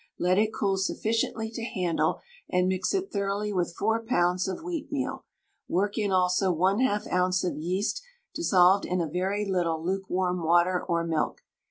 [0.17, 4.47] Let it cool sufficiently to handle, and mix it thoroughly with 4 lbs.
[4.51, 5.25] of wheatmeal;
[5.67, 7.43] work in also 1/2 oz.
[7.43, 8.01] of yeast
[8.33, 11.41] dissolved in a very little lukewarm water or milk.